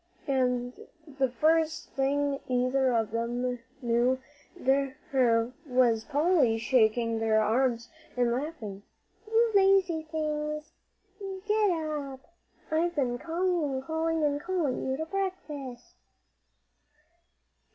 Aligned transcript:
And 0.25 0.73
the 1.19 1.29
first 1.29 1.91
thing 1.91 2.39
either 2.47 2.91
of 2.91 3.11
them 3.11 3.59
knew, 3.83 4.17
there 4.55 5.53
was 5.67 6.05
Polly 6.05 6.57
shaking 6.57 7.19
their 7.19 7.39
arms 7.39 7.87
and 8.17 8.31
laughing. 8.31 8.81
"You 9.27 9.51
lazy 9.53 10.07
little 10.11 10.11
things, 10.11 10.71
you 11.19 11.43
get 11.47 11.69
up! 11.69 12.33
I've 12.71 12.95
been 12.95 13.19
calling 13.19 13.73
and 13.73 13.83
calling 13.83 14.23
and 14.23 14.41
calling 14.41 14.87
you 14.89 14.97
to 14.97 15.05
breakfast." 15.05 15.93